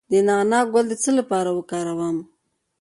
[0.11, 2.17] د نعناع ګل د څه لپاره وکاروم؟